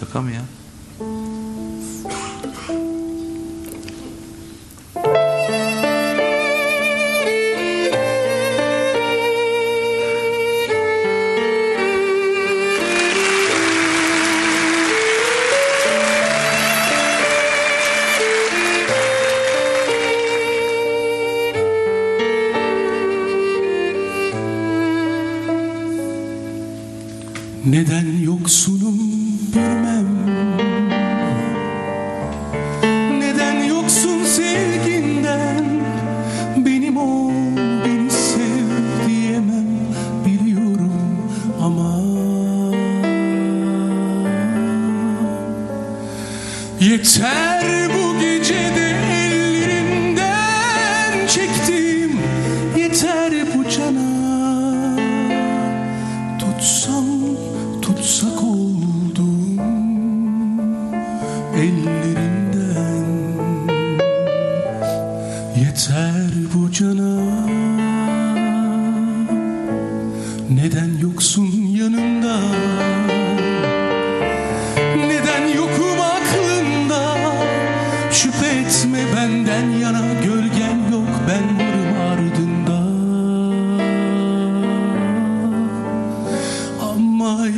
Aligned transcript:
Şaka 0.00 0.22
mı 0.22 0.30
ya? 0.32 0.42
Neden 27.66 28.22
yoksunum 28.24 28.98
bilmem 29.54 29.85
Yeter 46.80 47.90
bu 47.94 48.20
gecede 48.20 48.90
ellerinden 49.12 50.46
çektim 51.28 52.10
Yeter 52.78 53.32
bu 53.54 53.70
cana. 53.70 54.16
Tutsam 56.38 57.04
tutsak 57.82 58.42
oldum 58.42 59.60
Ellerinden 61.56 63.06
Yeter 65.60 66.32
bu 66.54 66.72
cana. 66.72 67.20
Neden 70.50 70.90
yoksun 71.02 71.55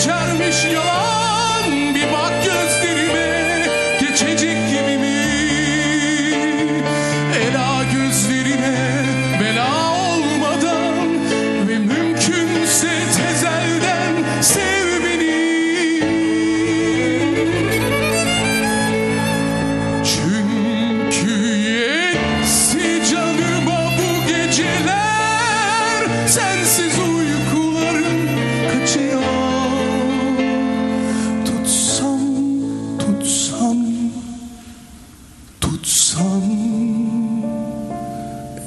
geçermiş 0.00 0.64
yalan 0.64 0.99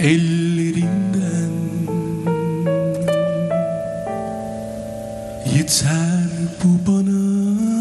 ellerinden 0.04 1.54
Yeter 5.56 6.30
bu 6.64 6.92
bana. 6.92 7.73